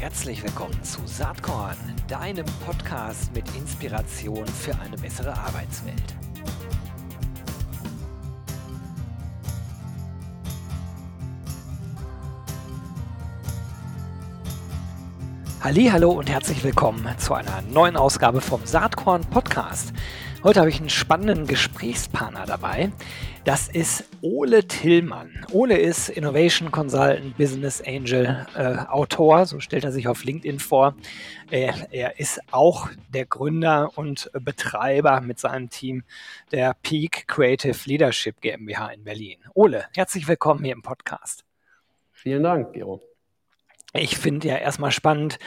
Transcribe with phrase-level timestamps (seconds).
[0.00, 6.14] Herzlich willkommen zu Saatkorn, deinem Podcast mit Inspiration für eine bessere Arbeitswelt.
[15.60, 19.92] Hallo und herzlich willkommen zu einer neuen Ausgabe vom Saatkorn Podcast.
[20.44, 22.92] Heute habe ich einen spannenden Gesprächspartner dabei.
[23.44, 25.44] Das ist Ole Tillmann.
[25.52, 30.94] Ole ist Innovation Consultant, Business Angel, äh, Autor, so stellt er sich auf LinkedIn vor.
[31.50, 36.04] Äh, er ist auch der Gründer und Betreiber mit seinem Team
[36.52, 39.38] der Peak Creative Leadership GmbH in Berlin.
[39.54, 41.44] Ole, herzlich willkommen hier im Podcast.
[42.12, 43.07] Vielen Dank, Gero
[43.94, 45.38] ich finde ja erstmal spannend,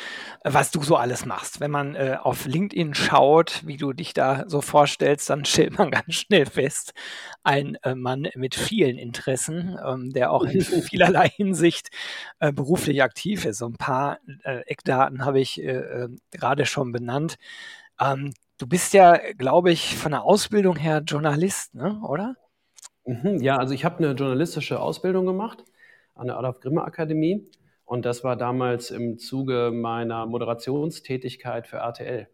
[0.43, 1.59] was du so alles machst.
[1.59, 5.91] Wenn man äh, auf LinkedIn schaut, wie du dich da so vorstellst, dann stellt man
[5.91, 6.93] ganz schnell fest,
[7.43, 11.91] ein äh, Mann mit vielen Interessen, ähm, der auch in vielerlei Hinsicht
[12.39, 13.59] äh, beruflich aktiv ist.
[13.59, 17.37] So ein paar äh, Eckdaten habe ich äh, äh, gerade schon benannt.
[17.99, 22.01] Ähm, du bist ja, glaube ich, von der Ausbildung her Journalist, ne?
[22.03, 22.35] oder?
[23.05, 25.63] Mhm, ja, also ich habe eine journalistische Ausbildung gemacht
[26.15, 27.47] an der Adolf Grimme Akademie
[27.91, 32.29] und das war damals im Zuge meiner Moderationstätigkeit für RTL.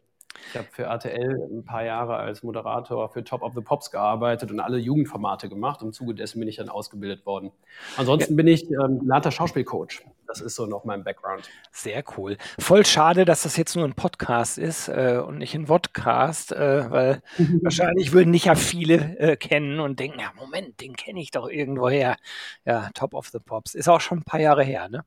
[0.52, 4.52] Ich habe für RTL ein paar Jahre als Moderator für Top of the Pops gearbeitet
[4.52, 5.82] und alle Jugendformate gemacht.
[5.82, 7.50] Im Zuge dessen bin ich dann ausgebildet worden.
[7.98, 10.06] Ansonsten bin ich ähm, Later Schauspielcoach.
[10.28, 11.50] Das ist so noch mein Background.
[11.72, 12.38] Sehr cool.
[12.60, 16.92] Voll schade, dass das jetzt nur ein Podcast ist äh, und nicht ein Vodcast, äh,
[16.92, 17.24] weil
[17.64, 21.50] wahrscheinlich würden nicht ja viele äh, kennen und denken, ja, Moment, den kenne ich doch
[21.50, 22.16] irgendwoher.
[22.64, 23.74] Ja, Top of the Pops.
[23.74, 25.04] Ist auch schon ein paar Jahre her, ne?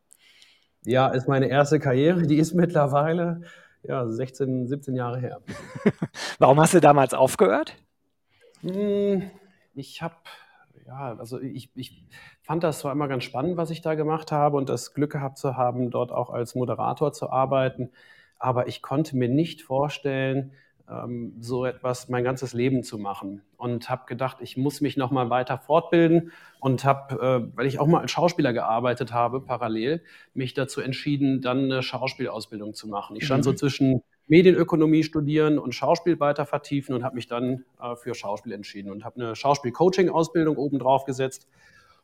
[0.85, 2.23] Ja, ist meine erste Karriere.
[2.23, 3.43] Die ist mittlerweile
[3.83, 5.41] ja, 16, 17 Jahre her.
[6.39, 7.77] Warum hast du damals aufgehört?
[8.63, 9.31] Hm,
[9.75, 10.17] ich habe,
[10.87, 12.07] ja, also ich, ich
[12.43, 15.39] fand das zwar immer ganz spannend, was ich da gemacht habe und das Glück gehabt
[15.39, 17.91] zu haben, dort auch als Moderator zu arbeiten.
[18.39, 20.53] Aber ich konnte mir nicht vorstellen,
[20.91, 23.43] ähm, so etwas mein ganzes Leben zu machen.
[23.57, 27.79] Und habe gedacht, ich muss mich noch mal weiter fortbilden und habe, äh, weil ich
[27.79, 30.03] auch mal als Schauspieler gearbeitet habe, parallel,
[30.35, 33.17] mich dazu entschieden, dann eine Schauspielausbildung zu machen.
[33.17, 33.45] Ich stand mhm.
[33.45, 38.53] so zwischen Medienökonomie studieren und Schauspiel weiter vertiefen und habe mich dann äh, für Schauspiel
[38.53, 41.49] entschieden und habe eine Schauspiel-Coaching-Ausbildung obendrauf gesetzt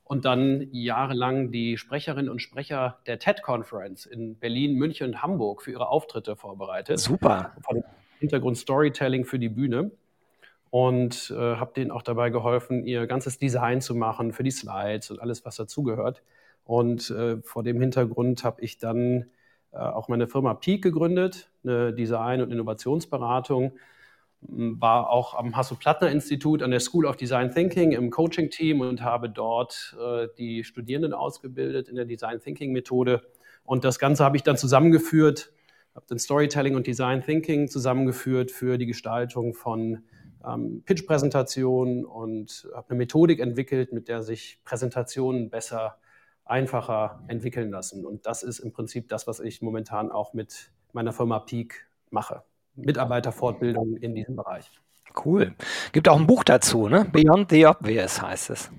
[0.03, 5.73] und dann jahrelang die Sprecherinnen und Sprecher der TED-Conference in Berlin, München und Hamburg für
[5.73, 7.01] ihre Auftritte vorbereitet.
[7.01, 7.55] Super.
[8.19, 9.91] Hintergrund Storytelling für die Bühne
[10.71, 15.11] und äh, habe denen auch dabei geholfen, ihr ganzes Design zu machen für die Slides
[15.11, 16.23] und alles, was dazugehört.
[16.65, 19.27] Und äh, vor dem Hintergrund habe ich dann
[19.73, 23.73] äh, auch meine Firma Peak gegründet, eine Design- und Innovationsberatung,
[24.41, 29.97] war auch am Hasso-Plattner-Institut an der School of Design Thinking im Coaching-Team und habe dort
[29.99, 33.23] äh, die Studierenden ausgebildet in der Design Thinking-Methode.
[33.65, 35.53] Und das Ganze habe ich dann zusammengeführt
[35.97, 40.05] habe dann Storytelling und Design Thinking zusammengeführt für die Gestaltung von
[40.47, 45.99] ähm, Pitch-Präsentationen und habe eine Methodik entwickelt, mit der sich Präsentationen besser,
[46.45, 48.07] einfacher entwickeln lassen.
[48.07, 52.43] Und das ist im Prinzip das, was ich momentan auch mit meiner Firma Peak mache.
[52.77, 54.71] Mitarbeiterfortbildung in diesem Bereich.
[55.25, 55.55] Cool.
[55.93, 57.07] Gibt auch ein Buch dazu, ne?
[57.11, 58.71] Beyond the Obvious heißt es.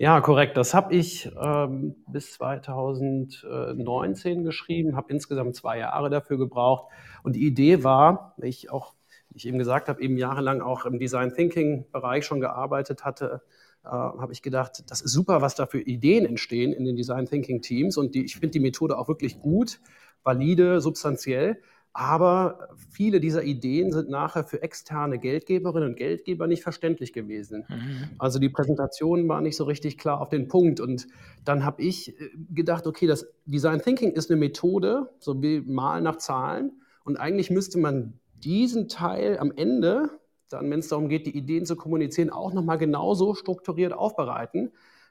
[0.00, 0.56] Ja, korrekt.
[0.56, 6.92] Das habe ich ähm, bis 2019 geschrieben, habe insgesamt zwei Jahre dafür gebraucht.
[7.24, 8.94] Und die Idee war, ich auch,
[9.30, 13.42] wie ich eben gesagt habe, eben jahrelang auch im Design Thinking Bereich schon gearbeitet hatte,
[13.84, 17.26] äh, habe ich gedacht, das ist super, was da für Ideen entstehen in den Design
[17.26, 17.96] Thinking Teams.
[17.96, 19.80] Und die, ich finde die Methode auch wirklich gut,
[20.22, 21.60] valide, substanziell.
[21.98, 27.64] Aber viele dieser Ideen sind nachher für externe Geldgeberinnen und Geldgeber nicht verständlich gewesen.
[27.68, 28.10] Mhm.
[28.18, 30.78] Also die Präsentation war nicht so richtig klar auf den Punkt.
[30.78, 31.08] Und
[31.44, 36.04] dann habe ich äh, gedacht, okay, das Design Thinking ist eine Methode, so wie Malen
[36.04, 36.70] nach Zahlen.
[37.02, 40.08] Und eigentlich müsste man diesen Teil am Ende,
[40.50, 44.70] dann, wenn es darum geht, die Ideen zu kommunizieren, auch nochmal genauso strukturiert aufbereiten,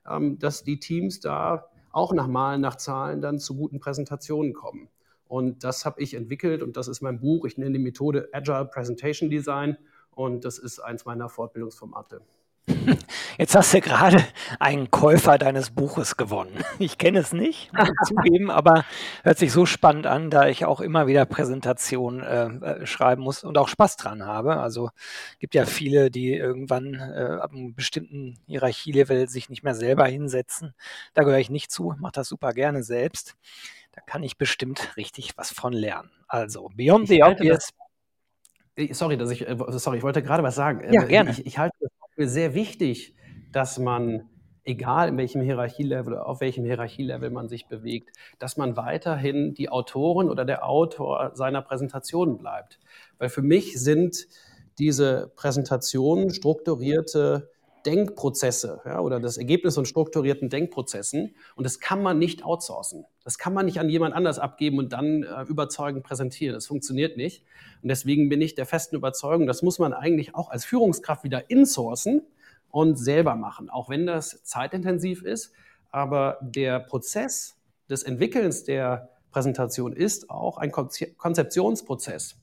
[0.09, 4.87] ähm, dass die Teams da auch nach Malen nach Zahlen dann zu guten Präsentationen kommen.
[5.27, 7.45] Und das habe ich entwickelt und das ist mein Buch.
[7.45, 9.77] Ich nenne die Methode Agile Presentation Design
[10.11, 12.21] und das ist eins meiner Fortbildungsformate.
[13.37, 14.23] Jetzt hast du gerade
[14.59, 16.63] einen Käufer deines Buches gewonnen.
[16.79, 18.85] Ich kenne es nicht, muss ich zugeben, aber
[19.23, 23.43] hört sich so spannend an, da ich auch immer wieder Präsentationen äh, äh, schreiben muss
[23.43, 24.57] und auch Spaß dran habe.
[24.57, 24.91] Also
[25.39, 30.75] gibt ja viele, die irgendwann äh, ab einem bestimmten Hierarchielevel sich nicht mehr selber hinsetzen.
[31.15, 33.35] Da gehöre ich nicht zu, mache das super gerne selbst.
[33.97, 36.11] Da kann ich bestimmt richtig was von lernen.
[36.27, 37.73] Also, Beyond the Obvious.
[38.91, 40.93] sorry, dass ich, äh, sorry, ich wollte gerade was sagen.
[40.93, 41.31] Ja, äh, gerne.
[41.31, 43.15] Ich, ich halte es für sehr wichtig,
[43.51, 44.29] dass man
[44.63, 49.69] egal in welchem Hierarchielevel oder auf welchem Hierarchielevel man sich bewegt, dass man weiterhin die
[49.69, 52.79] Autorin oder der Autor seiner Präsentation bleibt.
[53.17, 54.27] Weil für mich sind
[54.77, 57.49] diese Präsentationen strukturierte
[57.85, 61.35] Denkprozesse ja, oder das Ergebnis von strukturierten Denkprozessen.
[61.55, 63.05] Und das kann man nicht outsourcen.
[63.23, 66.53] Das kann man nicht an jemand anders abgeben und dann äh, überzeugend präsentieren.
[66.53, 67.43] Das funktioniert nicht.
[67.81, 71.49] Und deswegen bin ich der festen Überzeugung, das muss man eigentlich auch als Führungskraft wieder
[71.49, 72.21] insourcen
[72.69, 75.53] und selber machen, auch wenn das zeitintensiv ist.
[75.91, 77.57] Aber der Prozess
[77.89, 82.35] des Entwickelns der Präsentation ist auch ein Konzeptionsprozess.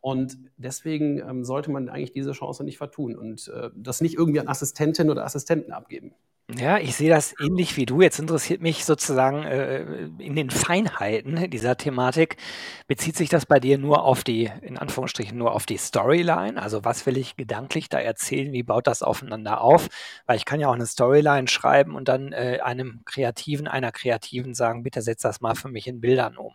[0.00, 4.40] Und deswegen ähm, sollte man eigentlich diese Chance nicht vertun und äh, das nicht irgendwie
[4.40, 6.14] an Assistentinnen oder Assistenten abgeben.
[6.56, 8.00] Ja, ich sehe das ähnlich wie du.
[8.00, 9.82] Jetzt interessiert mich sozusagen äh,
[10.18, 12.38] in den Feinheiten dieser Thematik.
[12.86, 16.60] Bezieht sich das bei dir nur auf die, in Anführungsstrichen, nur auf die Storyline?
[16.60, 18.50] Also was will ich gedanklich da erzählen?
[18.50, 19.88] Wie baut das aufeinander auf?
[20.24, 24.54] Weil ich kann ja auch eine Storyline schreiben und dann äh, einem Kreativen, einer Kreativen
[24.54, 26.54] sagen, bitte setz das mal für mich in Bildern um.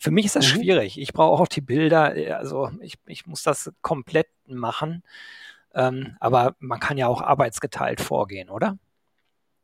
[0.00, 0.60] Für mich ist das mhm.
[0.60, 0.98] schwierig.
[0.98, 5.02] Ich brauche auch die Bilder, äh, also ich, ich muss das komplett machen.
[5.74, 8.78] Ähm, aber man kann ja auch arbeitsgeteilt vorgehen, oder?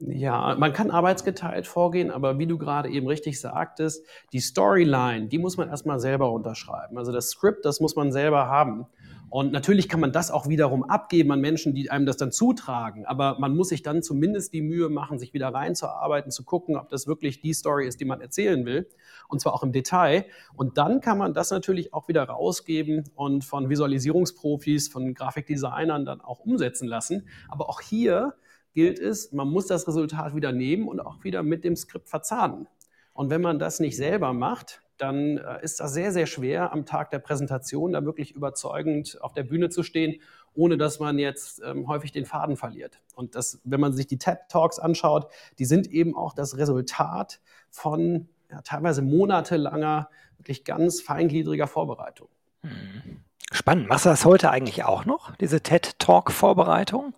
[0.04, 5.38] Ja, man kann arbeitsgeteilt vorgehen, aber wie du gerade eben richtig sagtest, die Storyline, die
[5.38, 6.98] muss man erstmal selber unterschreiben.
[6.98, 8.86] Also das Skript, das muss man selber haben.
[9.30, 13.06] Und natürlich kann man das auch wiederum abgeben an Menschen, die einem das dann zutragen.
[13.06, 16.90] Aber man muss sich dann zumindest die Mühe machen, sich wieder reinzuarbeiten, zu gucken, ob
[16.90, 18.88] das wirklich die Story ist, die man erzählen will.
[19.28, 20.26] Und zwar auch im Detail.
[20.54, 26.20] Und dann kann man das natürlich auch wieder rausgeben und von Visualisierungsprofis, von Grafikdesignern dann
[26.20, 27.28] auch umsetzen lassen.
[27.48, 28.34] Aber auch hier
[28.74, 32.66] gilt es, man muss das Resultat wieder nehmen und auch wieder mit dem Skript verzahnen.
[33.12, 36.86] Und wenn man das nicht selber macht, dann äh, ist das sehr, sehr schwer, am
[36.86, 40.20] Tag der Präsentation da wirklich überzeugend auf der Bühne zu stehen,
[40.54, 43.00] ohne dass man jetzt ähm, häufig den Faden verliert.
[43.14, 47.40] Und das, wenn man sich die TED Talks anschaut, die sind eben auch das Resultat
[47.70, 52.28] von ja, teilweise monatelanger, wirklich ganz feingliedriger Vorbereitung.
[52.62, 53.24] Hm.
[53.50, 53.88] Spannend.
[53.88, 57.12] Machst du das heute eigentlich auch noch, diese TED Talk Vorbereitung?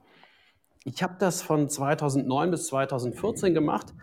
[0.84, 3.94] Ich habe das von 2009 bis 2014 gemacht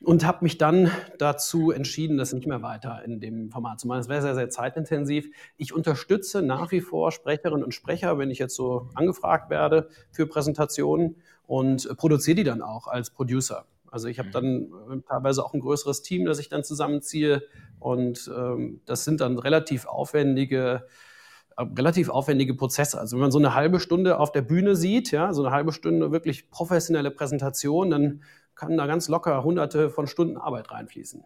[0.00, 4.00] und habe mich dann dazu entschieden, das nicht mehr weiter in dem Format zu machen.
[4.00, 5.28] Es wäre sehr, sehr zeitintensiv.
[5.56, 10.26] Ich unterstütze nach wie vor Sprecherinnen und Sprecher, wenn ich jetzt so angefragt werde für
[10.26, 13.64] Präsentationen und produziere die dann auch als Producer.
[13.90, 14.32] Also ich habe mhm.
[14.32, 17.42] dann äh, teilweise auch ein größeres Team, das ich dann zusammenziehe
[17.80, 20.86] und ähm, das sind dann relativ aufwendige
[21.58, 23.00] relativ aufwendige Prozesse.
[23.00, 25.72] Also wenn man so eine halbe Stunde auf der Bühne sieht, ja, so eine halbe
[25.72, 28.22] Stunde wirklich professionelle Präsentation, dann
[28.54, 31.24] kann da ganz locker hunderte von Stunden Arbeit reinfließen.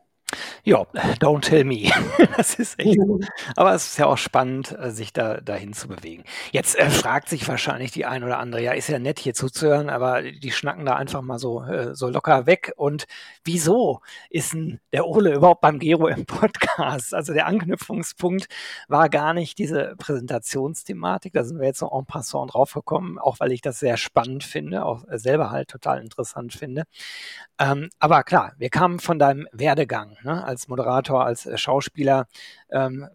[0.65, 0.87] Ja,
[1.19, 1.91] don't tell me.
[2.37, 3.27] Das ist echt gut.
[3.57, 6.25] Aber es ist ja auch spannend, äh, sich da dahin zu bewegen.
[6.53, 9.91] Jetzt äh, fragt sich wahrscheinlich die ein oder andere, ja, ist ja nett hier zuzuhören,
[9.91, 12.73] aber die schnacken da einfach mal so, äh, so locker weg.
[12.77, 13.05] Und
[13.45, 14.01] wieso
[14.31, 17.13] ist denn der Ole überhaupt beim Gero im Podcast?
[17.13, 18.47] Also der Anknüpfungspunkt
[18.89, 21.33] war gar nicht diese Präsentationsthematik.
[21.33, 24.85] Da sind wir jetzt noch en passant draufgekommen, auch weil ich das sehr spannend finde,
[24.85, 26.85] auch selber halt total interessant finde.
[27.59, 32.27] Ähm, aber klar, wir kamen von deinem Werdegang ne, als Moderator, als äh, Schauspieler.
[32.71, 33.09] Ähm,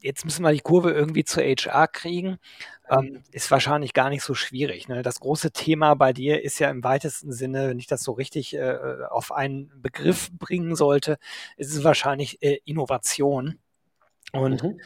[0.00, 2.38] jetzt müssen wir die Kurve irgendwie zur HR kriegen.
[2.90, 4.88] Ähm, ist wahrscheinlich gar nicht so schwierig.
[4.88, 5.02] Ne?
[5.02, 8.54] Das große Thema bei dir ist ja im weitesten Sinne, wenn ich das so richtig
[8.54, 8.76] äh,
[9.08, 11.16] auf einen Begriff bringen sollte,
[11.56, 13.58] ist es wahrscheinlich äh, Innovation.
[14.32, 14.80] Und mhm.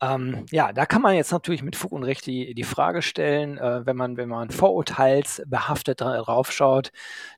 [0.00, 3.58] Ähm, ja, da kann man jetzt natürlich mit Fug und Recht die, die Frage stellen,
[3.58, 6.90] äh, wenn man, wenn man vorurteilsbehaftet draufschaut,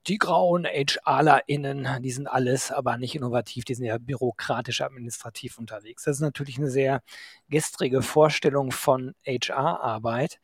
[0.06, 6.04] die grauen HRlerInnen, die sind alles, aber nicht innovativ, die sind ja bürokratisch administrativ unterwegs.
[6.04, 7.02] Das ist natürlich eine sehr
[7.48, 10.40] gestrige Vorstellung von HR-Arbeit.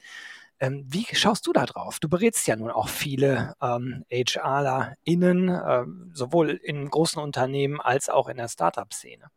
[0.61, 1.99] Ähm, wie schaust du da drauf?
[1.99, 8.29] Du berätst ja nun auch viele ähm, HRlerInnen, äh, sowohl in großen Unternehmen als auch
[8.29, 9.31] in der Startup-Szene.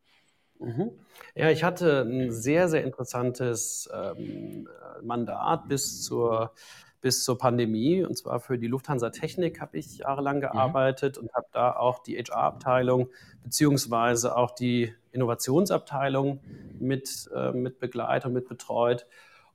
[0.58, 0.90] Mhm.
[1.34, 4.68] Ja, ich hatte ein sehr, sehr interessantes ähm,
[5.02, 6.52] Mandat bis zur,
[7.00, 8.04] bis zur Pandemie.
[8.04, 10.42] Und zwar für die Lufthansa Technik habe ich jahrelang mhm.
[10.42, 11.24] gearbeitet mhm.
[11.24, 13.10] und habe da auch die HR-Abteilung
[13.42, 16.40] beziehungsweise auch die Innovationsabteilung
[16.78, 19.06] mit, äh, mit begleitet und mit betreut.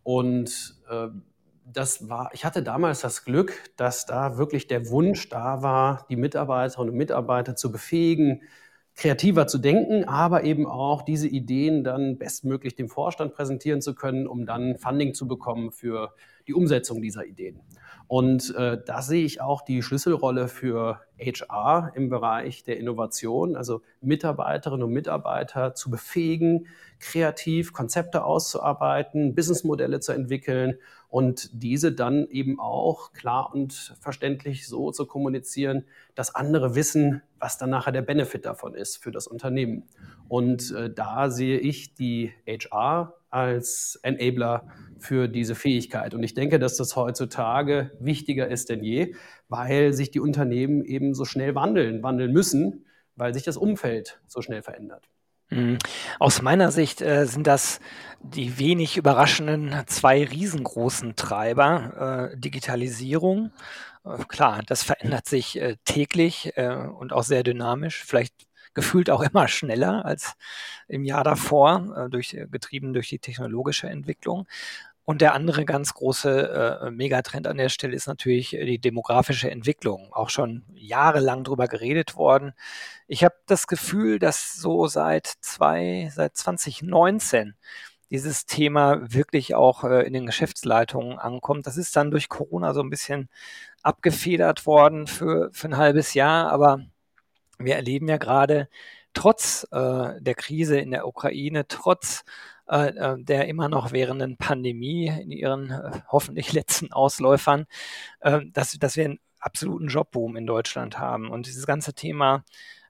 [0.04, 1.08] Und äh,
[1.66, 6.16] das war, ich hatte damals das Glück, dass da wirklich der Wunsch da war, die
[6.16, 8.42] Mitarbeiterinnen und Mitarbeiter zu befähigen,
[8.96, 14.28] kreativer zu denken, aber eben auch diese Ideen dann bestmöglich dem Vorstand präsentieren zu können,
[14.28, 16.14] um dann Funding zu bekommen für
[16.48, 17.62] die Umsetzung dieser Ideen.
[18.08, 23.82] Und äh, da sehe ich auch die Schlüsselrolle für HR im Bereich der Innovation, also
[24.02, 26.68] Mitarbeiterinnen und Mitarbeiter zu befähigen,
[27.00, 30.78] kreativ Konzepte auszuarbeiten, Businessmodelle zu entwickeln
[31.12, 35.84] und diese dann eben auch klar und verständlich so zu kommunizieren,
[36.16, 39.84] dass andere wissen, was dann nachher der Benefit davon ist für das Unternehmen.
[40.30, 44.68] Und äh, da sehe ich die HR als Enabler
[45.00, 46.14] für diese Fähigkeit.
[46.14, 49.14] Und ich denke, dass das heutzutage wichtiger ist denn je,
[49.50, 52.86] weil sich die Unternehmen eben so schnell wandeln, wandeln müssen,
[53.18, 55.10] weil sich das Umfeld so schnell verändert.
[55.52, 55.78] Mhm.
[56.20, 57.80] Aus meiner Sicht äh, sind das
[58.22, 62.32] die wenig überraschenden zwei riesengroßen Treiber.
[62.34, 63.52] Äh, Digitalisierung,
[64.06, 68.34] äh, klar, das verändert sich äh, täglich äh, und auch sehr dynamisch, vielleicht
[68.74, 70.36] gefühlt auch immer schneller als
[70.88, 74.48] im Jahr davor, äh, durch, getrieben durch die technologische Entwicklung.
[75.04, 80.14] Und der andere ganz große äh, Megatrend an der Stelle ist natürlich die demografische Entwicklung.
[80.14, 82.54] Auch schon jahrelang drüber geredet worden.
[83.08, 87.56] Ich habe das Gefühl, dass so seit zwei, seit 2019
[88.12, 91.66] dieses Thema wirklich auch äh, in den Geschäftsleitungen ankommt.
[91.66, 93.30] Das ist dann durch Corona so ein bisschen
[93.84, 96.86] abgefedert worden für, für ein halbes Jahr, aber
[97.58, 98.70] wir erleben ja gerade
[99.14, 102.24] trotz äh, der Krise in der Ukraine, trotz
[102.72, 107.66] äh, äh, der immer noch währenden Pandemie in ihren äh, hoffentlich letzten Ausläufern,
[108.22, 111.30] dass, dass wir einen absoluten Jobboom in Deutschland haben.
[111.30, 112.46] Und dieses ganze Thema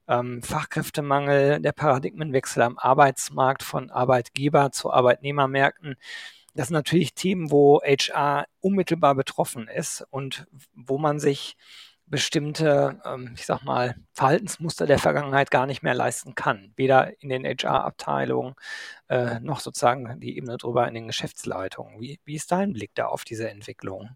[0.08, 5.96] ähm, Fachkräftemangel, der Paradigmenwechsel am Arbeitsmarkt von Arbeitgeber zu Arbeitnehmermärkten,
[6.54, 10.46] das sind natürlich Themen, wo HR unmittelbar betroffen ist und
[10.76, 11.56] wo man sich
[12.12, 16.74] bestimmte, ähm, ich sag mal, Verhaltensmuster der Vergangenheit gar nicht mehr leisten kann.
[16.76, 18.54] Weder in den HR-Abteilungen
[19.08, 22.00] äh, noch sozusagen die Ebene drüber in den Geschäftsleitungen.
[22.02, 24.10] Wie, wie ist dein Blick da auf diese Entwicklung?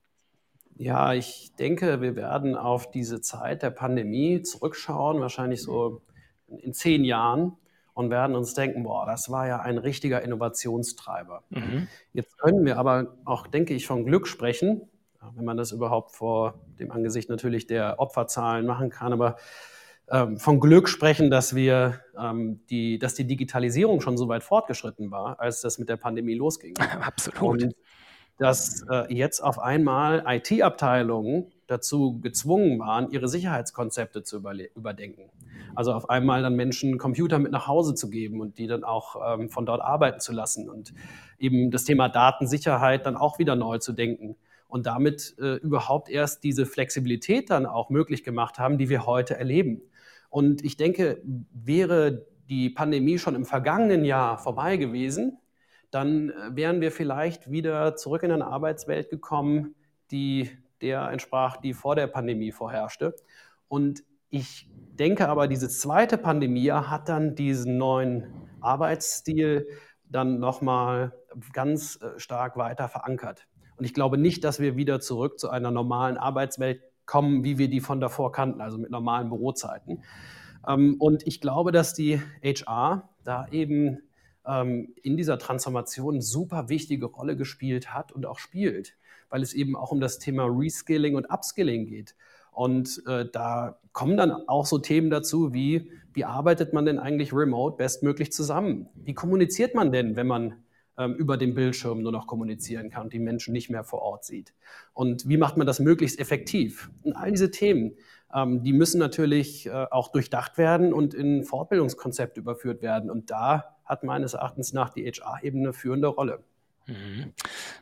[0.75, 6.01] Ja, ich denke, wir werden auf diese Zeit der Pandemie zurückschauen, wahrscheinlich so
[6.47, 7.55] in zehn Jahren
[7.93, 11.43] und werden uns denken, boah, das war ja ein richtiger Innovationstreiber.
[11.49, 11.87] Mhm.
[12.11, 14.81] Jetzt können wir aber auch, denke ich, von Glück sprechen,
[15.35, 19.13] wenn man das überhaupt vor dem Angesicht natürlich der Opferzahlen machen kann.
[19.13, 19.37] Aber
[20.09, 25.09] ähm, von Glück sprechen, dass wir ähm, die, dass die Digitalisierung schon so weit fortgeschritten
[25.09, 26.75] war, als das mit der Pandemie losging.
[27.01, 27.63] Absolut.
[27.63, 27.75] Und
[28.37, 34.37] dass äh, jetzt auf einmal IT-Abteilungen dazu gezwungen waren, ihre Sicherheitskonzepte zu
[34.75, 35.31] überdenken.
[35.73, 39.39] Also auf einmal dann Menschen Computer mit nach Hause zu geben und die dann auch
[39.39, 40.93] ähm, von dort arbeiten zu lassen und
[41.39, 44.35] eben das Thema Datensicherheit dann auch wieder neu zu denken
[44.75, 49.37] und damit äh, überhaupt erst diese Flexibilität dann auch möglich gemacht haben, die wir heute
[49.37, 49.81] erleben.
[50.29, 51.21] Und ich denke,
[51.53, 55.37] wäre die Pandemie schon im vergangenen Jahr vorbei gewesen,
[55.91, 59.75] dann äh, wären wir vielleicht wieder zurück in eine Arbeitswelt gekommen,
[60.11, 60.49] die
[60.81, 63.15] der entsprach, die vor der Pandemie vorherrschte.
[63.69, 68.27] Und ich denke aber, dieses zweite Pandemiejahr hat dann diesen neuen
[68.59, 69.69] Arbeitsstil
[70.03, 71.13] dann nochmal
[71.53, 73.47] ganz äh, stark weiter verankert.
[73.77, 77.69] Und ich glaube nicht, dass wir wieder zurück zu einer normalen Arbeitswelt kommen, wie wir
[77.69, 80.03] die von davor kannten, also mit normalen Bürozeiten.
[80.67, 83.99] Ähm, und ich glaube, dass die HR da eben
[84.45, 88.95] ähm, in dieser Transformation eine super wichtige Rolle gespielt hat und auch spielt,
[89.29, 92.15] weil es eben auch um das Thema Reskilling und Upskilling geht.
[92.51, 97.33] Und äh, da kommen dann auch so Themen dazu wie, wie arbeitet man denn eigentlich
[97.33, 98.87] remote bestmöglich zusammen?
[98.95, 100.63] Wie kommuniziert man denn, wenn man
[100.97, 104.53] über den Bildschirm nur noch kommunizieren kann und die Menschen nicht mehr vor Ort sieht.
[104.93, 106.89] Und wie macht man das möglichst effektiv?
[107.03, 107.97] Und all diese Themen,
[108.33, 113.09] ähm, die müssen natürlich äh, auch durchdacht werden und in Fortbildungskonzepte überführt werden.
[113.09, 116.43] Und da hat meines Erachtens nach die HR-Ebene führende Rolle.
[116.87, 117.33] Mhm.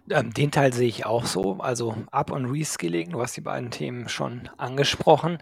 [0.09, 3.69] Ähm, den Teil sehe ich auch so, also Up- und Reskilling, du hast die beiden
[3.69, 5.39] Themen schon angesprochen.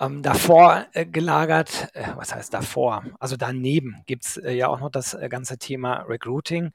[0.00, 3.04] Ähm, davor äh, gelagert, äh, was heißt davor?
[3.20, 6.72] Also daneben gibt es äh, ja auch noch das äh, ganze Thema Recruiting.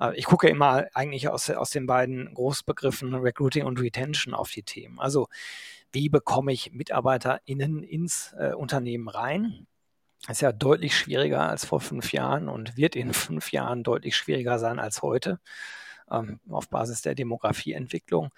[0.00, 4.62] Äh, ich gucke immer eigentlich aus, aus den beiden Großbegriffen Recruiting und Retention auf die
[4.62, 4.98] Themen.
[5.00, 5.28] Also
[5.92, 9.66] wie bekomme ich MitarbeiterInnen ins äh, Unternehmen rein?
[10.28, 14.58] ist ja deutlich schwieriger als vor fünf Jahren und wird in fünf Jahren deutlich schwieriger
[14.58, 15.38] sein als heute
[16.10, 18.30] ähm, auf Basis der Demografieentwicklung.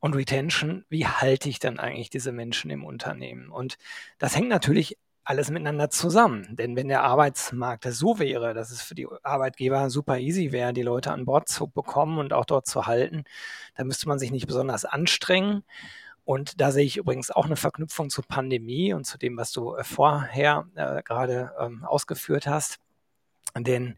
[0.00, 3.50] Und Retention, wie halte ich dann eigentlich diese Menschen im Unternehmen?
[3.50, 3.76] Und
[4.18, 6.56] das hängt natürlich alles miteinander zusammen.
[6.56, 10.82] Denn wenn der Arbeitsmarkt so wäre, dass es für die Arbeitgeber super easy wäre, die
[10.82, 13.24] Leute an Bord zu bekommen und auch dort zu halten,
[13.76, 15.64] dann müsste man sich nicht besonders anstrengen.
[16.24, 19.74] Und da sehe ich übrigens auch eine Verknüpfung zur Pandemie und zu dem, was du
[19.74, 22.78] äh, vorher äh, gerade ähm, ausgeführt hast.
[23.56, 23.96] Denn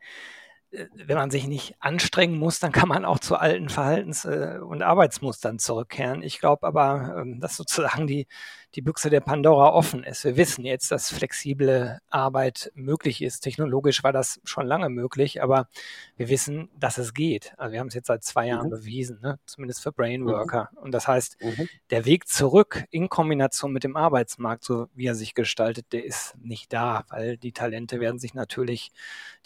[0.71, 4.59] äh, wenn man sich nicht anstrengen muss, dann kann man auch zu alten Verhaltens- äh,
[4.61, 6.23] und Arbeitsmustern zurückkehren.
[6.23, 8.26] Ich glaube aber, ähm, dass sozusagen die,
[8.75, 10.25] die Büchse der Pandora offen ist.
[10.25, 13.41] Wir wissen jetzt, dass flexible Arbeit möglich ist.
[13.41, 15.69] Technologisch war das schon lange möglich, aber
[16.17, 17.52] wir wissen, dass es geht.
[17.59, 18.71] Also wir haben es jetzt seit zwei Jahren mhm.
[18.71, 19.38] bewiesen, ne?
[19.45, 20.71] zumindest für Brainworker.
[20.73, 20.79] Mhm.
[20.79, 21.69] Und das heißt, mhm.
[21.91, 26.35] der Weg zurück in Kombination mit dem Arbeitsmarkt, so wie er sich gestaltet, der ist
[26.41, 28.91] nicht da, weil die Talente werden sich natürlich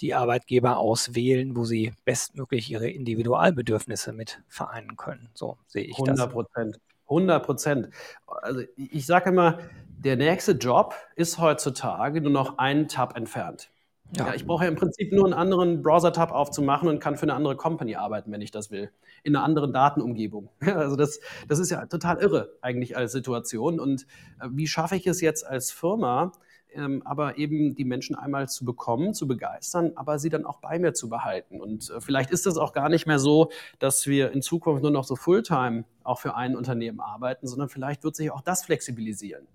[0.01, 5.31] die Arbeitgeber auswählen, wo sie bestmöglich ihre Individualbedürfnisse mit vereinen können.
[5.35, 6.21] So sehe ich 100 das.
[6.27, 6.81] 100 Prozent.
[7.09, 7.89] 100 Prozent.
[8.27, 9.59] Also ich sage immer,
[9.99, 13.71] der nächste Job ist heutzutage nur noch einen Tab entfernt.
[14.13, 14.29] Ja.
[14.29, 17.35] ja ich brauche ja im Prinzip nur einen anderen Browser-Tab aufzumachen und kann für eine
[17.35, 18.91] andere Company arbeiten, wenn ich das will.
[19.23, 20.51] In einer anderen Datenumgebung.
[20.61, 23.81] also das, das ist ja total irre eigentlich als Situation.
[23.81, 24.07] Und
[24.41, 26.33] äh, wie schaffe ich es jetzt als Firma,
[26.77, 30.79] ähm, aber eben die Menschen einmal zu bekommen, zu begeistern, aber sie dann auch bei
[30.79, 31.61] mir zu behalten.
[31.61, 34.91] Und äh, vielleicht ist es auch gar nicht mehr so, dass wir in Zukunft nur
[34.91, 39.47] noch so Fulltime auch für ein Unternehmen arbeiten, sondern vielleicht wird sich auch das flexibilisieren,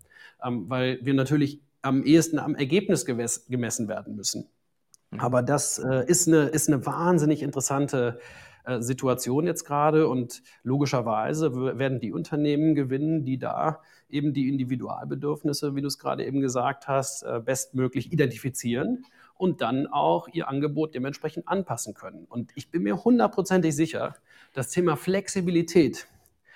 [0.44, 4.48] ähm, weil wir natürlich am ehesten am Ergebnis gemessen werden müssen.
[5.12, 5.20] Mhm.
[5.20, 8.20] Aber das äh, ist, eine, ist eine wahnsinnig interessante
[8.66, 15.76] äh, Situation jetzt gerade und logischerweise werden die Unternehmen gewinnen, die da eben die Individualbedürfnisse,
[15.76, 19.06] wie du es gerade eben gesagt hast, äh, bestmöglich identifizieren
[19.38, 22.26] und dann auch ihr Angebot dementsprechend anpassen können.
[22.30, 24.16] Und ich bin mir hundertprozentig sicher,
[24.54, 26.08] das Thema Flexibilität,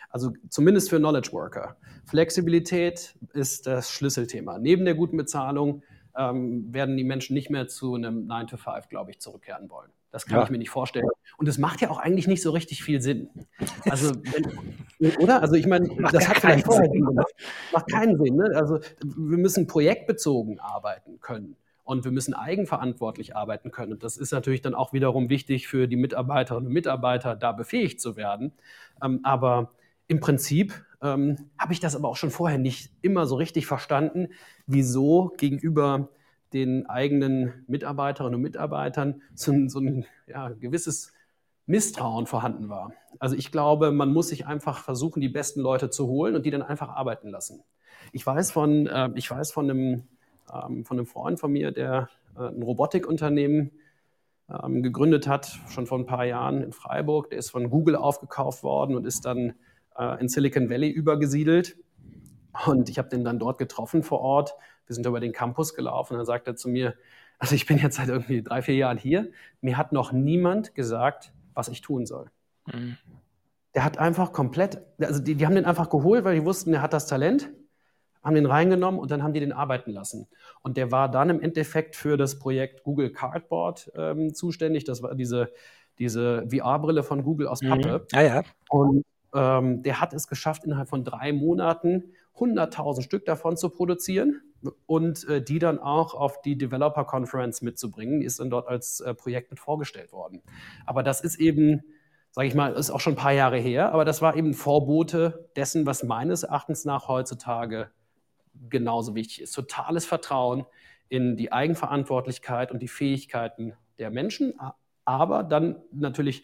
[0.09, 4.59] also zumindest für Knowledge Worker, Flexibilität ist das Schlüsselthema.
[4.59, 5.81] Neben der guten Bezahlung
[6.15, 9.89] ähm, werden die Menschen nicht mehr zu einem 9 to 5, glaube ich, zurückkehren wollen.
[10.15, 10.43] Das kann ja.
[10.45, 11.10] ich mir nicht vorstellen.
[11.36, 13.27] Und es macht ja auch eigentlich nicht so richtig viel Sinn.
[13.89, 15.41] Also, wenn, oder?
[15.41, 17.34] Also, ich meine, das hat vielleicht vorher Sinn gemacht.
[17.74, 18.38] Macht keinen Sinn.
[18.38, 18.50] Ne?
[18.55, 21.57] Also, wir müssen projektbezogen arbeiten können.
[21.84, 23.91] Und wir müssen eigenverantwortlich arbeiten können.
[23.91, 28.00] Und das ist natürlich dann auch wiederum wichtig für die Mitarbeiterinnen und Mitarbeiter, da befähigt
[28.00, 28.53] zu werden.
[29.03, 29.74] Ähm, aber
[30.07, 34.29] im Prinzip ähm, habe ich das aber auch schon vorher nicht immer so richtig verstanden,
[34.65, 36.07] wieso gegenüber
[36.55, 41.12] den eigenen Mitarbeiterinnen und Mitarbeitern so ein, so ein ja, gewisses
[41.65, 42.93] Misstrauen vorhanden war.
[43.19, 46.51] Also ich glaube, man muss sich einfach versuchen, die besten Leute zu holen und die
[46.51, 47.62] dann einfach arbeiten lassen.
[48.13, 50.03] Ich weiß von, äh, ich weiß von, einem,
[50.53, 53.71] ähm, von einem Freund von mir, der äh, ein Robotikunternehmen
[54.50, 57.31] ähm, gegründet hat, schon vor ein paar Jahren in Freiburg.
[57.31, 59.55] Der ist von Google aufgekauft worden und ist dann
[59.98, 61.75] äh, in Silicon Valley übergesiedelt.
[62.65, 64.53] Und ich habe den dann dort getroffen vor Ort
[64.87, 66.95] wir sind über den Campus gelaufen und dann sagt er zu mir,
[67.39, 71.33] also ich bin jetzt seit irgendwie drei, vier Jahren hier, mir hat noch niemand gesagt,
[71.53, 72.29] was ich tun soll.
[72.71, 72.98] Mhm.
[73.74, 76.81] Der hat einfach komplett, also die, die haben den einfach geholt, weil die wussten, er
[76.81, 77.50] hat das Talent,
[78.24, 80.27] haben den reingenommen und dann haben die den arbeiten lassen.
[80.61, 84.83] Und der war dann im Endeffekt für das Projekt Google Cardboard ähm, zuständig.
[84.85, 85.51] Das war diese,
[86.00, 88.00] diese VR-Brille von Google aus Pappe.
[88.00, 88.17] Mhm.
[88.17, 88.43] Ah, ja.
[88.69, 94.41] Und ähm, der hat es geschafft, innerhalb von drei Monaten 100.000 Stück davon zu produzieren
[94.85, 98.19] und äh, die dann auch auf die Developer Conference mitzubringen.
[98.19, 100.41] Die ist dann dort als äh, Projekt mit vorgestellt worden.
[100.85, 101.83] Aber das ist eben,
[102.31, 105.50] sage ich mal, ist auch schon ein paar Jahre her, aber das war eben Vorbote
[105.55, 107.89] dessen, was meines Erachtens nach heutzutage
[108.69, 109.53] genauso wichtig ist.
[109.53, 110.65] Totales Vertrauen
[111.07, 114.53] in die Eigenverantwortlichkeit und die Fähigkeiten der Menschen,
[115.05, 116.43] aber dann natürlich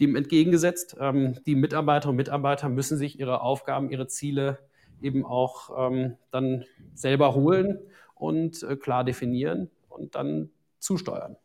[0.00, 4.58] dem entgegengesetzt, ähm, die Mitarbeiterinnen und Mitarbeiter müssen sich ihre Aufgaben, ihre Ziele
[5.00, 7.78] eben auch ähm, dann selber holen
[8.14, 11.36] und äh, klar definieren und dann zusteuern.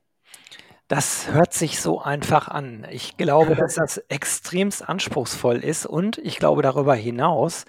[0.88, 2.86] Das hört sich so einfach an.
[2.92, 7.66] Ich glaube, dass das extremst anspruchsvoll ist und ich glaube darüber hinaus,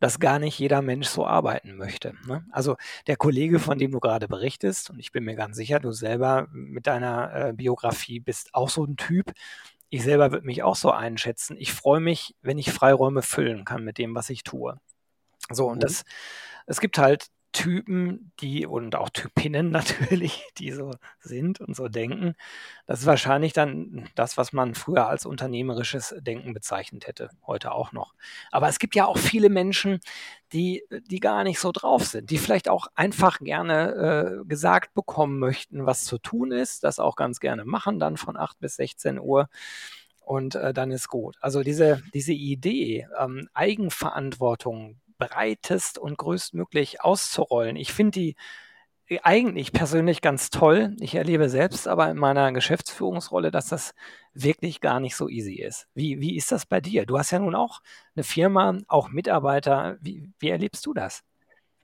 [0.00, 2.14] dass gar nicht jeder Mensch so arbeiten möchte.
[2.26, 2.44] Ne?
[2.52, 5.92] Also der Kollege, von dem du gerade berichtest, und ich bin mir ganz sicher, du
[5.92, 9.32] selber mit deiner äh, Biografie bist auch so ein Typ.
[9.88, 11.56] Ich selber würde mich auch so einschätzen.
[11.58, 14.78] Ich freue mich, wenn ich Freiräume füllen kann mit dem, was ich tue.
[15.50, 15.80] So, und mhm.
[15.80, 16.04] das,
[16.66, 22.34] es gibt halt Typen, die und auch Typinnen natürlich, die so sind und so denken.
[22.86, 27.92] Das ist wahrscheinlich dann das, was man früher als unternehmerisches Denken bezeichnet hätte, heute auch
[27.92, 28.14] noch.
[28.52, 30.00] Aber es gibt ja auch viele Menschen,
[30.52, 35.38] die, die gar nicht so drauf sind, die vielleicht auch einfach gerne äh, gesagt bekommen
[35.38, 39.18] möchten, was zu tun ist, das auch ganz gerne machen, dann von 8 bis 16
[39.18, 39.48] Uhr
[40.20, 41.36] und äh, dann ist gut.
[41.40, 47.76] Also diese, diese Idee, ähm, Eigenverantwortung breitest und größtmöglich auszurollen.
[47.76, 48.36] Ich finde die
[49.22, 50.94] eigentlich persönlich ganz toll.
[51.00, 53.94] Ich erlebe selbst aber in meiner Geschäftsführungsrolle, dass das
[54.34, 55.88] wirklich gar nicht so easy ist.
[55.94, 57.06] Wie, wie ist das bei dir?
[57.06, 57.80] Du hast ja nun auch
[58.14, 59.96] eine Firma, auch Mitarbeiter.
[60.00, 61.22] Wie, wie erlebst du das?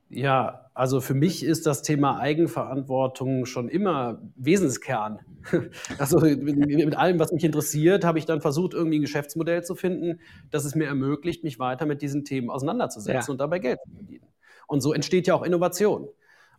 [0.08, 5.20] Ja, also für mich ist das Thema Eigenverantwortung schon immer Wesenskern.
[5.98, 10.20] Also mit allem, was mich interessiert, habe ich dann versucht, irgendwie ein Geschäftsmodell zu finden,
[10.50, 13.30] das es mir ermöglicht, mich weiter mit diesen Themen auseinanderzusetzen ja.
[13.30, 14.26] und dabei Geld zu verdienen.
[14.66, 16.08] Und so entsteht ja auch Innovation.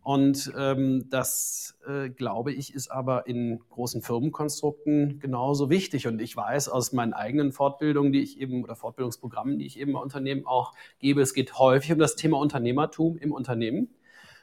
[0.06, 6.06] Und ähm, das, äh, glaube ich, ist aber in großen Firmenkonstrukten genauso wichtig.
[6.06, 9.94] Und ich weiß aus meinen eigenen Fortbildungen, die ich eben oder Fortbildungsprogrammen, die ich eben
[9.94, 13.88] bei Unternehmen auch gebe, es geht häufig um das Thema Unternehmertum im Unternehmen.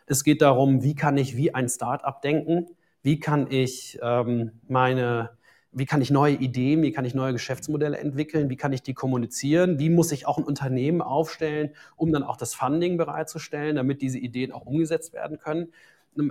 [0.05, 2.65] Es geht darum, wie kann ich wie ein Start-up denken?
[3.01, 5.29] Wie kann ich ähm, meine
[5.73, 8.93] wie kann ich neue Ideen, wie kann ich neue Geschäftsmodelle entwickeln, wie kann ich die
[8.93, 14.01] kommunizieren, wie muss ich auch ein Unternehmen aufstellen, um dann auch das Funding bereitzustellen, damit
[14.01, 15.73] diese Ideen auch umgesetzt werden können.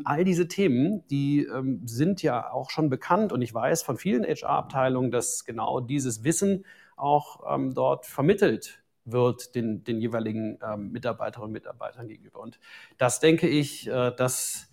[0.05, 4.25] All diese Themen, die ähm, sind ja auch schon bekannt und ich weiß von vielen
[4.25, 6.65] HR-Abteilungen, dass genau dieses Wissen
[6.97, 12.41] auch ähm, dort vermittelt wird den, den jeweiligen ähm, Mitarbeiterinnen und Mitarbeitern gegenüber.
[12.41, 12.61] Und
[12.99, 14.71] das denke ich, äh, das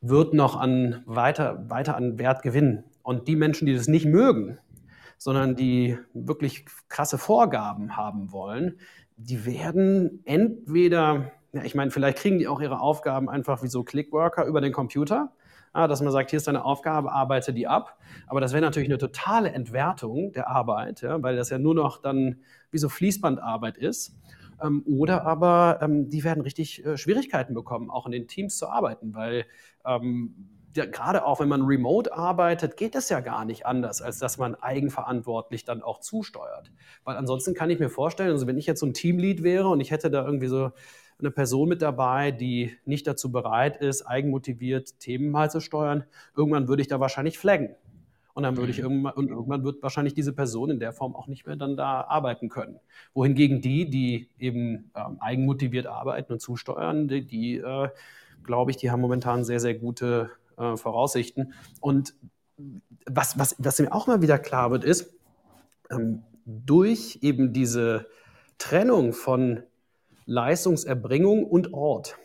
[0.00, 2.84] wird noch an weiter, weiter an Wert gewinnen.
[3.06, 4.58] Und die Menschen, die das nicht mögen,
[5.16, 8.80] sondern die wirklich krasse Vorgaben haben wollen,
[9.16, 13.84] die werden entweder, ja, ich meine, vielleicht kriegen die auch ihre Aufgaben einfach wie so
[13.84, 15.30] Clickworker über den Computer,
[15.72, 17.96] ja, dass man sagt, hier ist deine Aufgabe, arbeite die ab.
[18.26, 22.02] Aber das wäre natürlich eine totale Entwertung der Arbeit, ja, weil das ja nur noch
[22.02, 22.40] dann
[22.72, 24.18] wie so Fließbandarbeit ist.
[24.60, 28.68] Ähm, oder aber ähm, die werden richtig äh, Schwierigkeiten bekommen, auch in den Teams zu
[28.68, 29.44] arbeiten, weil
[29.84, 34.18] ähm, ja, gerade auch wenn man remote arbeitet, geht es ja gar nicht anders, als
[34.18, 36.70] dass man eigenverantwortlich dann auch zusteuert.
[37.04, 39.80] Weil ansonsten kann ich mir vorstellen, also wenn ich jetzt so ein Teamlead wäre und
[39.80, 40.70] ich hätte da irgendwie so
[41.18, 46.04] eine Person mit dabei, die nicht dazu bereit ist, eigenmotiviert Themen mal zu steuern,
[46.36, 47.74] irgendwann würde ich da wahrscheinlich flaggen.
[48.34, 48.84] Und dann würde ich mhm.
[48.84, 52.02] irgendwann, und irgendwann wird wahrscheinlich diese Person in der Form auch nicht mehr dann da
[52.02, 52.78] arbeiten können.
[53.14, 57.88] Wohingegen die, die eben ähm, eigenmotiviert arbeiten und zusteuern, die, die äh,
[58.44, 61.52] glaube ich, die haben momentan sehr, sehr gute äh, Voraussichten.
[61.80, 62.14] Und
[63.06, 65.14] was, was, was mir auch mal wieder klar wird, ist,
[65.90, 68.06] ähm, durch eben diese
[68.58, 69.62] Trennung von
[70.26, 72.16] Leistungserbringung und Ort,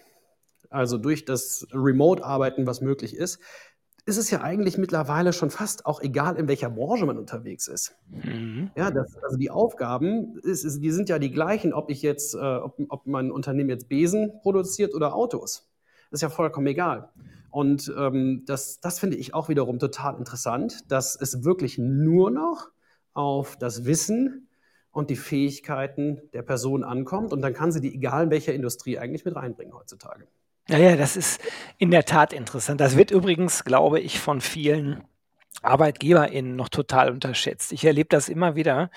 [0.69, 3.39] also durch das Remote-Arbeiten, was möglich ist,
[4.05, 7.95] ist es ja eigentlich mittlerweile schon fast auch egal, in welcher Branche man unterwegs ist.
[8.09, 8.71] Mhm.
[8.75, 12.33] Ja, das, also die Aufgaben, ist, ist, die sind ja die gleichen, ob ich jetzt,
[12.33, 15.69] äh, ob, ob mein Unternehmen jetzt Besen produziert oder Autos.
[16.09, 17.09] Das ist ja vollkommen egal.
[17.51, 22.69] Und ähm, das, das finde ich auch wiederum total interessant, dass es wirklich nur noch
[23.13, 24.47] auf das Wissen
[24.91, 27.33] und die Fähigkeiten der Person ankommt.
[27.33, 30.27] Und dann kann sie die, egal in welcher Industrie, eigentlich mit reinbringen heutzutage.
[30.67, 31.41] Ja, ja, das ist
[31.77, 32.79] in der Tat interessant.
[32.79, 35.03] Das wird übrigens, glaube ich, von vielen
[35.61, 37.71] ArbeitgeberInnen noch total unterschätzt.
[37.71, 38.89] Ich erlebe das immer wieder,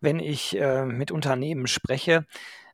[0.00, 2.24] wenn ich äh, mit Unternehmen spreche,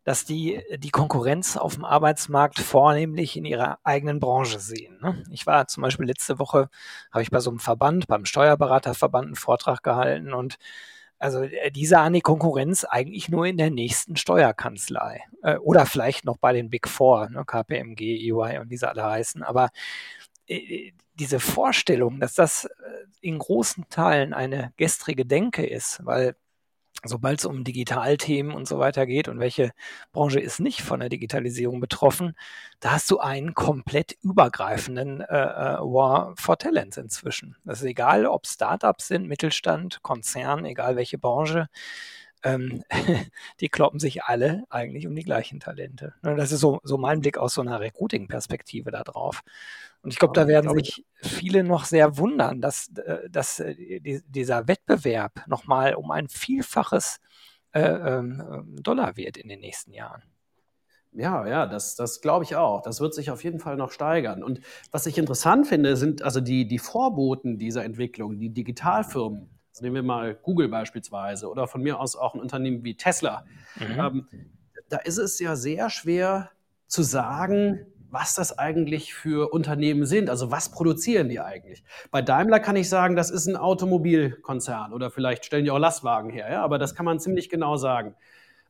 [0.04, 4.98] dass die die Konkurrenz auf dem Arbeitsmarkt vornehmlich in ihrer eigenen Branche sehen.
[5.00, 5.22] Ne?
[5.30, 6.68] Ich war zum Beispiel letzte Woche,
[7.12, 10.58] habe ich bei so einem Verband, beim Steuerberaterverband einen Vortrag gehalten und
[11.22, 16.24] also äh, die sahen die Konkurrenz eigentlich nur in der nächsten Steuerkanzlei äh, oder vielleicht
[16.24, 19.44] noch bei den Big Four, ne, KPMG, EY und wie sie alle heißen.
[19.44, 19.70] Aber
[20.48, 22.68] äh, diese Vorstellung, dass das
[23.20, 26.34] in großen Teilen eine gestrige Denke ist, weil
[27.04, 29.72] sobald es um Digitalthemen und so weiter geht und welche
[30.12, 32.34] Branche ist nicht von der Digitalisierung betroffen,
[32.80, 37.56] da hast du einen komplett übergreifenden äh, äh, War for Talents inzwischen.
[37.64, 41.68] Das ist egal, ob Startups sind, Mittelstand, Konzern, egal welche Branche.
[42.44, 42.82] Ähm,
[43.60, 46.14] die kloppen sich alle eigentlich um die gleichen Talente.
[46.22, 49.42] Ne, das ist so, so mein Blick aus so einer Recruiting-Perspektive da drauf.
[50.02, 54.66] Und ich glaube, da werden sich viele noch sehr wundern, dass, äh, dass äh, dieser
[54.66, 57.20] Wettbewerb nochmal um ein Vielfaches
[57.72, 60.22] äh, ähm, Dollar wird in den nächsten Jahren.
[61.12, 62.82] Ja, ja, das, das glaube ich auch.
[62.82, 64.42] Das wird sich auf jeden Fall noch steigern.
[64.42, 64.60] Und
[64.90, 69.50] was ich interessant finde, sind also die, die Vorboten dieser Entwicklung, die Digitalfirmen.
[69.70, 73.44] Also nehmen wir mal Google beispielsweise oder von mir aus auch ein Unternehmen wie Tesla.
[73.76, 74.00] Mhm.
[74.00, 74.28] Ähm,
[74.88, 76.50] da ist es ja sehr schwer
[76.86, 80.28] zu sagen, was das eigentlich für Unternehmen sind.
[80.28, 81.82] Also was produzieren die eigentlich?
[82.10, 86.30] Bei Daimler kann ich sagen, das ist ein Automobilkonzern oder vielleicht stellen die auch Lastwagen
[86.30, 86.62] her, ja?
[86.62, 88.14] aber das kann man ziemlich genau sagen.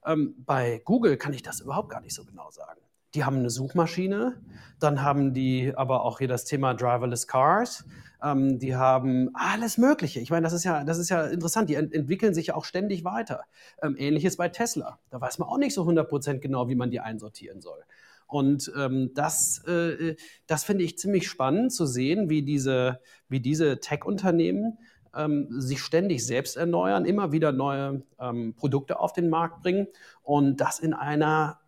[0.06, 2.80] Ähm, bei Google kann ich das überhaupt gar nicht so genau sagen.
[3.14, 4.40] Die haben eine Suchmaschine,
[4.78, 7.84] dann haben die aber auch hier das Thema Driverless Cars,
[8.22, 10.20] ähm, die haben alles Mögliche.
[10.20, 11.68] Ich meine, das ist ja, das ist ja interessant.
[11.68, 13.42] Die ent entwickeln sich ja auch ständig weiter.
[13.82, 14.98] Ähm, Ähnliches bei Tesla.
[15.10, 17.82] Da weiß man auch nicht so 100% genau, wie man die einsortieren soll.
[18.32, 20.16] Und ähm, das, äh,
[20.46, 24.78] das finde ich ziemlich spannend zu sehen, wie diese, wie diese Tech-Unternehmen
[25.14, 29.86] ähm, sich ständig selbst erneuern, immer wieder neue ähm, Produkte auf den Markt bringen
[30.22, 31.60] und das in einer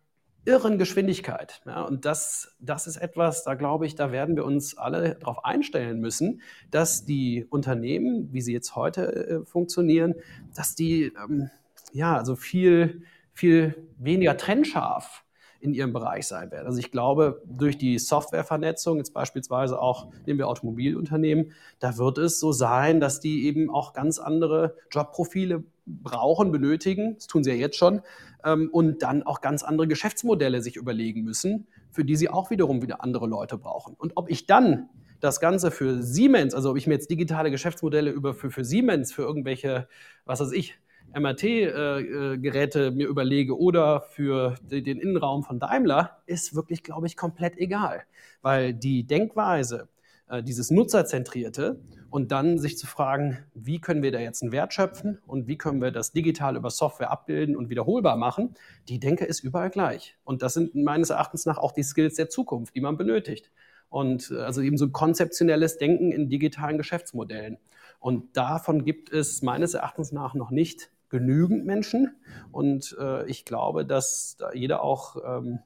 [0.45, 1.61] irren Geschwindigkeit.
[1.67, 5.45] Ja, und das, das ist etwas, da glaube ich, da werden wir uns alle darauf
[5.45, 10.15] einstellen müssen, dass die Unternehmen, wie sie jetzt heute äh, funktionieren,
[10.55, 11.51] dass die ähm,
[11.91, 15.24] ja also viel, viel weniger trennscharf
[15.65, 16.67] in ihrem Bereich sein werden.
[16.67, 22.39] Also ich glaube, durch die Softwarevernetzung, jetzt beispielsweise auch nehmen wir Automobilunternehmen, da wird es
[22.39, 27.55] so sein, dass die eben auch ganz andere Jobprofile brauchen, benötigen, das tun sie ja
[27.55, 28.01] jetzt schon,
[28.43, 32.81] ähm, und dann auch ganz andere Geschäftsmodelle sich überlegen müssen, für die sie auch wiederum
[32.81, 33.95] wieder andere Leute brauchen.
[33.97, 38.11] Und ob ich dann das Ganze für Siemens, also ob ich mir jetzt digitale Geschäftsmodelle
[38.11, 39.87] über für, für Siemens, für irgendwelche,
[40.25, 40.77] was weiß ich,
[41.13, 47.15] MRT-Geräte äh, äh, mir überlege oder für den Innenraum von Daimler, ist wirklich, glaube ich,
[47.15, 48.03] komplett egal.
[48.41, 49.87] Weil die Denkweise,
[50.27, 54.73] äh, dieses Nutzerzentrierte und dann sich zu fragen, wie können wir da jetzt einen Wert
[54.73, 58.55] schöpfen und wie können wir das digital über Software abbilden und wiederholbar machen,
[58.89, 60.17] die Denke ist überall gleich.
[60.23, 63.51] Und das sind meines Erachtens nach auch die Skills der Zukunft, die man benötigt.
[63.89, 67.57] Und also eben so konzeptionelles Denken in digitalen Geschäftsmodellen.
[67.99, 72.15] Und davon gibt es meines Erachtens nach noch nicht genügend Menschen.
[72.51, 75.59] Und äh, ich glaube, dass da jeder auch, ähm,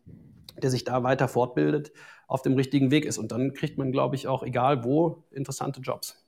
[0.62, 1.92] der sich da weiter fortbildet,
[2.28, 3.18] auf dem richtigen Weg ist.
[3.18, 6.24] Und dann kriegt man, glaube ich, auch, egal wo, interessante Jobs.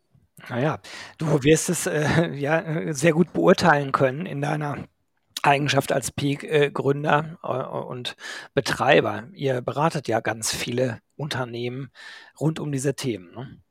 [0.49, 0.79] Naja,
[1.19, 4.87] du wirst es äh, ja sehr gut beurteilen können in deiner
[5.43, 8.15] Eigenschaft als Peak-Gründer äh, und
[8.55, 9.27] Betreiber.
[9.33, 11.91] Ihr beratet ja ganz viele Unternehmen
[12.39, 13.31] rund um diese Themen.
[13.35, 13.61] Ne?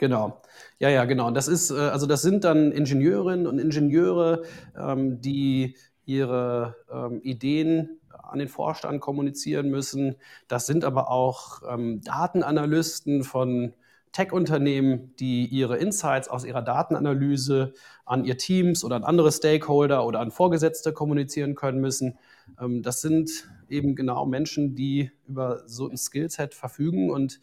[0.00, 0.40] Genau.
[0.78, 1.30] Ja, ja, genau.
[1.30, 8.00] Das ist, äh, also das sind dann Ingenieurinnen und Ingenieure, ähm, die ihre ähm, Ideen
[8.08, 10.16] an den Vorstand kommunizieren müssen.
[10.48, 13.74] Das sind aber auch ähm, Datenanalysten von
[14.12, 17.74] Tech-Unternehmen, die ihre Insights aus ihrer Datenanalyse
[18.06, 22.18] an ihr Teams oder an andere Stakeholder oder an Vorgesetzte kommunizieren können müssen.
[22.58, 27.38] das sind eben genau Menschen, die über so ein Skillset verfügen und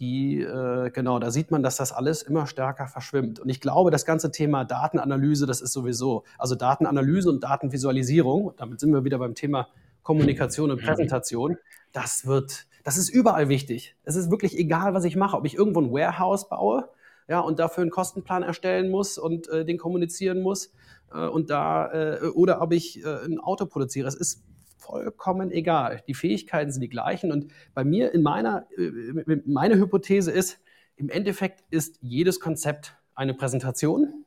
[0.00, 3.38] die, äh, genau, da sieht man, dass das alles immer stärker verschwimmt.
[3.38, 8.80] Und ich glaube, das ganze Thema Datenanalyse, das ist sowieso, also Datenanalyse und Datenvisualisierung, damit
[8.80, 9.68] sind wir wieder beim Thema
[10.02, 10.82] Kommunikation und.
[10.82, 11.56] Präsentation,
[11.92, 13.96] das wird, das ist überall wichtig.
[14.04, 16.88] Es ist wirklich egal, was ich mache, ob ich irgendwo ein Warehouse baue,
[17.28, 20.72] ja, und dafür einen Kostenplan erstellen muss und äh, den kommunizieren muss,
[21.12, 24.08] äh, und da, äh, oder ob ich äh, ein Auto produziere.
[24.08, 24.42] Es ist
[24.84, 26.02] vollkommen egal.
[26.06, 27.32] Die Fähigkeiten sind die gleichen.
[27.32, 30.60] Und bei mir in meiner, äh, meine Hypothese ist,
[30.96, 34.24] im Endeffekt ist jedes Konzept eine Präsentation.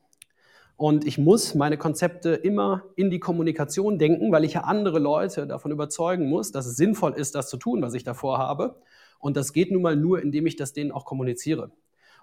[0.76, 5.46] Und ich muss meine Konzepte immer in die Kommunikation denken, weil ich ja andere Leute
[5.46, 8.80] davon überzeugen muss, dass es sinnvoll ist, das zu tun, was ich davor habe.
[9.18, 11.72] Und das geht nun mal nur, indem ich das denen auch kommuniziere.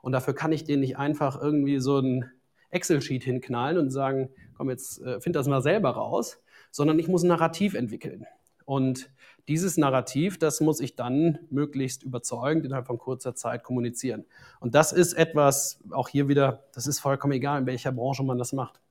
[0.01, 2.31] Und dafür kann ich denen nicht einfach irgendwie so ein
[2.69, 6.41] Excel-Sheet hinknallen und sagen, komm, jetzt äh, find das mal selber raus,
[6.75, 8.25] sondern ich muss ein Narrativ entwickeln.
[8.65, 9.09] Und
[9.47, 14.25] dieses Narrativ, das muss ich dann möglichst überzeugend innerhalb von kurzer Zeit kommunizieren.
[14.59, 18.37] Und das ist etwas, auch hier wieder, das ist vollkommen egal, in welcher Branche man
[18.37, 18.81] das macht.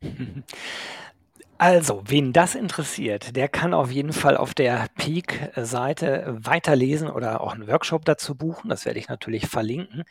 [1.60, 7.52] Also, wen das interessiert, der kann auf jeden Fall auf der Peak-Seite weiterlesen oder auch
[7.52, 8.68] einen Workshop dazu buchen.
[8.70, 10.04] Das werde ich natürlich verlinken.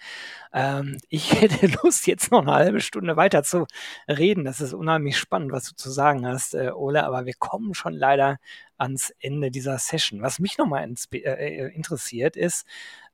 [0.51, 3.65] Ähm, ich hätte Lust, jetzt noch eine halbe Stunde weiter zu
[4.09, 4.43] reden.
[4.43, 7.93] Das ist unheimlich spannend, was du zu sagen hast, äh, Ole, aber wir kommen schon
[7.93, 8.39] leider
[8.77, 10.21] ans Ende dieser Session.
[10.21, 12.65] Was mich nochmal äh, äh, interessiert ist,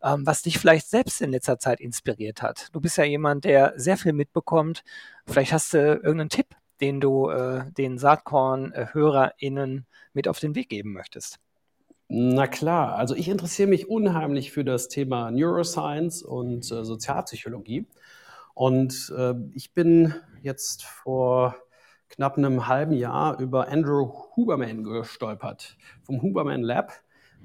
[0.01, 2.69] ähm, was dich vielleicht selbst in letzter Zeit inspiriert hat.
[2.73, 4.83] Du bist ja jemand, der sehr viel mitbekommt.
[5.27, 6.47] Vielleicht hast du irgendeinen Tipp
[6.83, 11.39] den du äh, den Saatkorn-HörerInnen mit auf den Weg geben möchtest?
[12.09, 17.87] Na klar, also ich interessiere mich unheimlich für das Thema Neuroscience und äh, Sozialpsychologie.
[18.53, 21.55] Und äh, ich bin jetzt vor
[22.09, 26.91] knapp einem halben Jahr über Andrew Huberman gestolpert, vom Huberman Lab,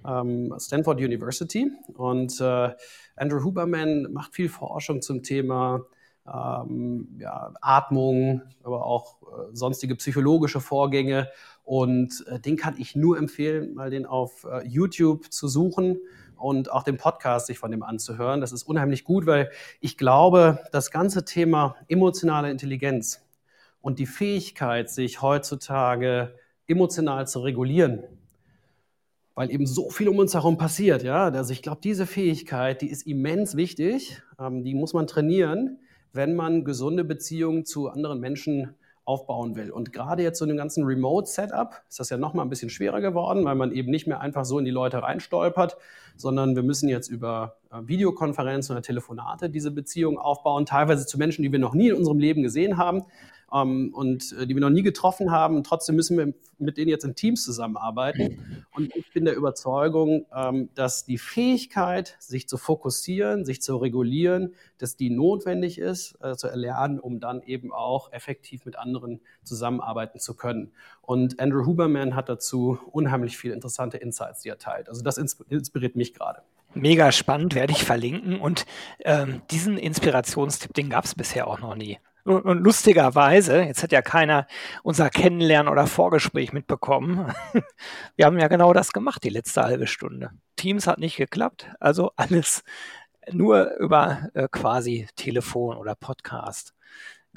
[0.04, 1.70] ähm, Stanford University.
[1.94, 2.70] Und äh,
[3.14, 5.86] Andrew Huberman macht viel Forschung zum Thema
[6.32, 11.28] ähm, ja, Atmung, aber auch äh, sonstige psychologische Vorgänge.
[11.64, 15.98] Und äh, den kann ich nur empfehlen, mal den auf äh, YouTube zu suchen
[16.36, 18.40] und auch den Podcast sich von dem anzuhören.
[18.40, 23.24] Das ist unheimlich gut, weil ich glaube, das ganze Thema emotionale Intelligenz
[23.80, 26.34] und die Fähigkeit, sich heutzutage
[26.66, 28.04] emotional zu regulieren,
[29.34, 31.24] weil eben so viel um uns herum passiert, ja.
[31.28, 35.78] Also ich glaube, diese Fähigkeit, die ist immens wichtig, ähm, die muss man trainieren
[36.12, 38.74] wenn man gesunde Beziehungen zu anderen Menschen
[39.08, 39.70] aufbauen will.
[39.70, 43.00] Und gerade jetzt so in dem ganzen Remote-Setup ist das ja nochmal ein bisschen schwerer
[43.00, 45.78] geworden, weil man eben nicht mehr einfach so in die Leute reinstolpert,
[46.16, 51.42] sondern wir müssen jetzt über äh, Videokonferenzen oder Telefonate diese Beziehung aufbauen, teilweise zu Menschen,
[51.42, 53.04] die wir noch nie in unserem Leben gesehen haben
[53.52, 55.62] ähm, und äh, die wir noch nie getroffen haben.
[55.64, 58.66] Trotzdem müssen wir mit denen jetzt in Teams zusammenarbeiten.
[58.74, 64.54] Und ich bin der Überzeugung, ähm, dass die Fähigkeit, sich zu fokussieren, sich zu regulieren,
[64.78, 70.18] dass die notwendig ist, äh, zu erlernen, um dann eben auch effektiv mit anderen zusammenarbeiten
[70.18, 70.72] zu können.
[71.02, 74.88] Und Andrew Huberman hat dazu unheimlich viele interessante Insights, die er teilt.
[74.88, 76.42] Also das inspiriert mich gerade.
[76.74, 78.40] Mega spannend, werde ich verlinken.
[78.40, 78.66] Und
[79.00, 81.98] ähm, diesen Inspirationstipp, den gab es bisher auch noch nie.
[82.28, 84.46] Und lustigerweise, jetzt hat ja keiner
[84.82, 87.32] unser Kennenlernen oder Vorgespräch mitbekommen.
[88.16, 90.30] Wir haben ja genau das gemacht, die letzte halbe Stunde.
[90.56, 92.64] Teams hat nicht geklappt, also alles
[93.32, 96.74] nur über äh, quasi Telefon oder Podcast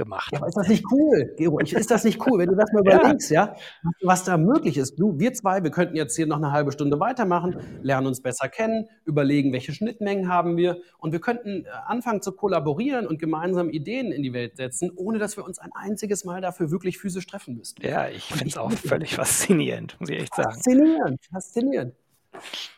[0.01, 0.29] gemacht.
[0.31, 1.59] Ja, aber ist das nicht cool, Gero?
[1.59, 3.55] Ist das nicht cool, wenn du das mal überlegst, ja.
[3.55, 4.95] ja, was da möglich ist?
[4.99, 8.49] Du, wir zwei, wir könnten jetzt hier noch eine halbe Stunde weitermachen, lernen uns besser
[8.49, 13.69] kennen, überlegen, welche Schnittmengen haben wir und wir könnten äh, anfangen zu kollaborieren und gemeinsam
[13.69, 17.27] Ideen in die Welt setzen, ohne dass wir uns ein einziges Mal dafür wirklich physisch
[17.27, 17.85] treffen müssten.
[17.85, 20.51] Ja, ich finde es auch völlig faszinierend, muss ich echt sagen.
[20.51, 21.93] Faszinierend, faszinierend.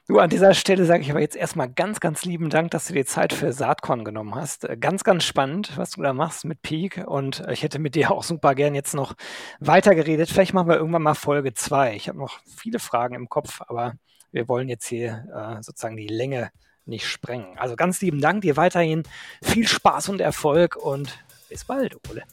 [0.08, 2.94] Du, an dieser Stelle sage ich aber jetzt erstmal ganz, ganz lieben Dank, dass du
[2.94, 4.66] dir Zeit für Saatkorn genommen hast.
[4.66, 7.04] Äh, ganz, ganz spannend, was du da machst mit Peak.
[7.06, 9.14] Und äh, ich hätte mit dir auch super gern jetzt noch
[9.60, 10.30] weitergeredet.
[10.30, 11.96] Vielleicht machen wir irgendwann mal Folge 2.
[11.96, 13.94] Ich habe noch viele Fragen im Kopf, aber
[14.32, 16.52] wir wollen jetzt hier äh, sozusagen die Länge
[16.86, 17.58] nicht sprengen.
[17.58, 19.04] Also ganz lieben Dank, dir weiterhin
[19.42, 21.18] viel Spaß und Erfolg und
[21.50, 22.24] bis bald, Ole.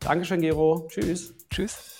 [0.00, 0.88] Dankeschön, Gero.
[0.90, 1.34] Tschüss.
[1.50, 1.99] Tschüss.